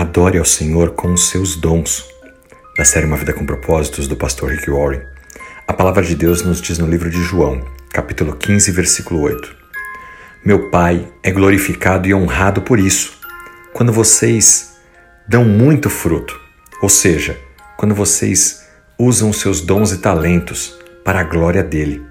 [0.00, 2.06] Adore ao Senhor com os seus dons.
[2.74, 5.02] Da série Uma Vida com Propósitos, do pastor Rick Warren,
[5.68, 9.54] a palavra de Deus nos diz no livro de João, capítulo 15, versículo 8:
[10.42, 13.12] Meu Pai é glorificado e honrado por isso,
[13.74, 14.74] quando vocês
[15.28, 16.34] dão muito fruto,
[16.80, 17.38] ou seja,
[17.76, 18.66] quando vocês
[18.98, 22.02] usam os seus dons e talentos para a glória dele.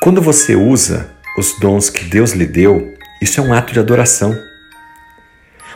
[0.00, 4.49] Quando você usa os dons que Deus lhe deu, isso é um ato de adoração.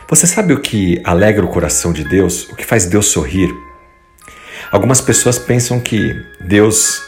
[0.07, 2.47] Você sabe o que alegra o coração de Deus?
[2.49, 3.51] O que faz Deus sorrir?
[4.71, 7.01] Algumas pessoas pensam que Deus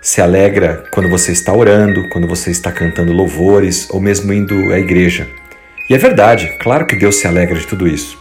[0.00, 4.78] se alegra quando você está orando, quando você está cantando louvores ou mesmo indo à
[4.78, 5.28] igreja.
[5.90, 8.18] E é verdade, claro que Deus se alegra de tudo isso.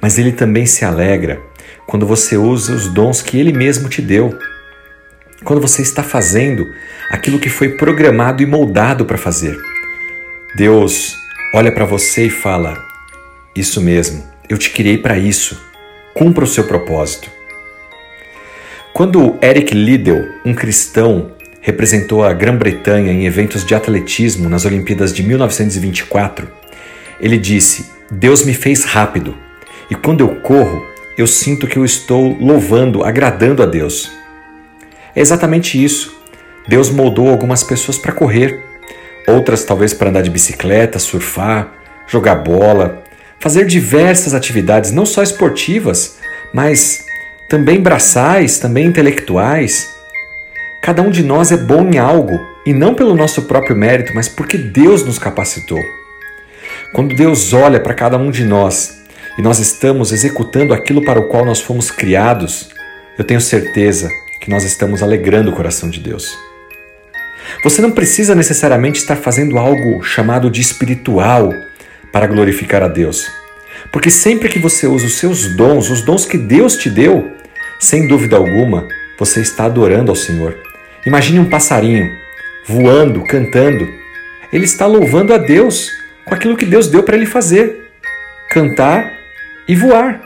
[0.00, 1.38] Mas Ele também se alegra
[1.86, 4.38] quando você usa os dons que Ele mesmo te deu.
[5.44, 6.66] Quando você está fazendo
[7.10, 9.58] aquilo que foi programado e moldado para fazer.
[10.56, 11.18] Deus
[11.52, 12.87] olha para você e fala:
[13.58, 15.60] isso mesmo, eu te criei para isso.
[16.14, 17.30] Cumpra o seu propósito.
[18.92, 25.22] Quando Eric Liddell, um cristão, representou a Grã-Bretanha em eventos de atletismo nas Olimpíadas de
[25.22, 26.48] 1924,
[27.20, 29.36] ele disse: Deus me fez rápido
[29.90, 30.84] e quando eu corro,
[31.16, 34.10] eu sinto que eu estou louvando, agradando a Deus.
[35.14, 36.16] É exatamente isso.
[36.66, 38.62] Deus moldou algumas pessoas para correr,
[39.26, 41.72] outras talvez para andar de bicicleta, surfar,
[42.06, 43.02] jogar bola,
[43.40, 46.18] fazer diversas atividades, não só esportivas,
[46.52, 47.04] mas
[47.48, 49.88] também braçais, também intelectuais.
[50.82, 54.28] Cada um de nós é bom em algo, e não pelo nosso próprio mérito, mas
[54.28, 55.80] porque Deus nos capacitou.
[56.92, 58.98] Quando Deus olha para cada um de nós
[59.38, 62.70] e nós estamos executando aquilo para o qual nós fomos criados,
[63.18, 66.36] eu tenho certeza que nós estamos alegrando o coração de Deus.
[67.64, 71.52] Você não precisa necessariamente estar fazendo algo chamado de espiritual
[72.18, 73.30] para glorificar a Deus.
[73.92, 77.30] Porque sempre que você usa os seus dons, os dons que Deus te deu,
[77.78, 80.58] sem dúvida alguma, você está adorando ao Senhor.
[81.06, 82.10] Imagine um passarinho
[82.66, 83.88] voando, cantando.
[84.52, 85.92] Ele está louvando a Deus
[86.24, 87.88] com aquilo que Deus deu para ele fazer:
[88.50, 89.12] cantar
[89.68, 90.20] e voar.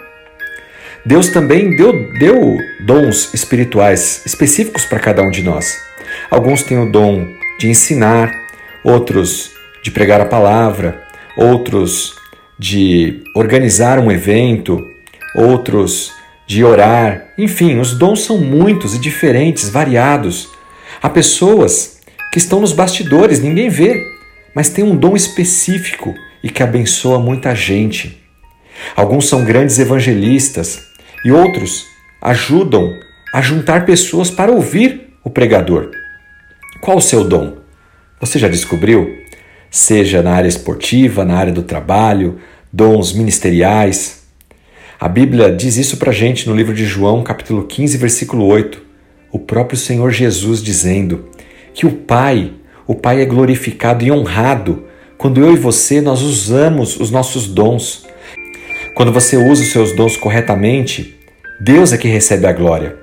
[1.04, 5.78] Deus também deu, deu dons espirituais específicos para cada um de nós.
[6.30, 7.28] Alguns têm o dom
[7.60, 8.32] de ensinar,
[8.82, 9.52] outros
[9.82, 12.14] de pregar a palavra, outros
[12.58, 14.78] de organizar um evento,
[15.34, 16.12] outros
[16.46, 17.32] de orar.
[17.38, 20.48] Enfim, os dons são muitos e diferentes, variados.
[21.02, 22.00] Há pessoas
[22.32, 24.06] que estão nos bastidores, ninguém vê,
[24.54, 28.22] mas tem um dom específico e que abençoa muita gente.
[28.96, 30.82] Alguns são grandes evangelistas
[31.24, 31.86] e outros
[32.20, 32.98] ajudam
[33.32, 35.90] a juntar pessoas para ouvir o pregador.
[36.80, 37.58] Qual o seu dom?
[38.20, 39.21] Você já descobriu?
[39.72, 42.38] Seja na área esportiva, na área do trabalho,
[42.70, 44.24] dons ministeriais.
[45.00, 48.82] A Bíblia diz isso para gente no livro de João, capítulo 15, versículo 8.
[49.32, 51.30] O próprio Senhor Jesus dizendo
[51.72, 52.52] que o Pai,
[52.86, 54.84] o Pai é glorificado e honrado
[55.16, 58.06] quando eu e você nós usamos os nossos dons.
[58.94, 61.18] Quando você usa os seus dons corretamente,
[61.58, 62.98] Deus é que recebe a glória.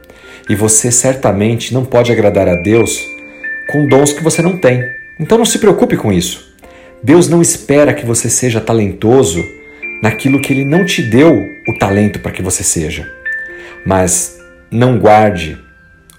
[0.47, 3.03] E você certamente não pode agradar a Deus
[3.72, 4.84] com dons que você não tem.
[5.19, 6.49] Então não se preocupe com isso.
[7.02, 9.44] Deus não espera que você seja talentoso
[10.04, 13.10] naquilo que Ele não te deu o talento para que você seja,
[13.86, 14.38] mas
[14.70, 15.58] não guarde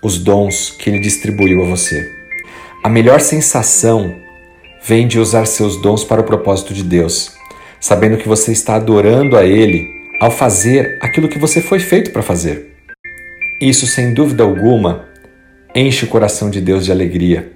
[0.02, 2.10] os dons que Ele distribuiu a você.
[2.82, 4.16] A melhor sensação
[4.82, 7.32] vem de usar seus dons para o propósito de Deus,
[7.78, 9.86] sabendo que você está adorando a Ele
[10.18, 12.74] ao fazer aquilo que você foi feito para fazer.
[13.60, 15.04] Isso, sem dúvida alguma,
[15.74, 17.52] enche o coração de Deus de alegria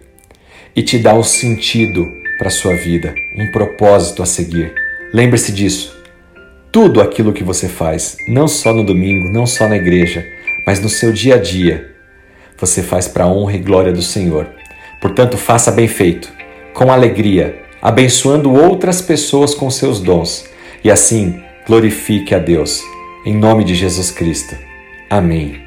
[0.77, 4.73] e te dá o sentido para sua vida, um propósito a seguir.
[5.13, 5.97] Lembre-se disso.
[6.73, 10.27] Tudo aquilo que você faz, não só no domingo, não só na igreja,
[10.67, 11.95] mas no seu dia a dia,
[12.59, 14.49] você faz para a honra e glória do Senhor.
[15.01, 16.33] Portanto, faça bem feito,
[16.73, 20.47] com alegria, abençoando outras pessoas com seus dons,
[20.83, 22.83] e assim glorifique a Deus.
[23.25, 24.57] Em nome de Jesus Cristo.
[25.09, 25.64] Amém.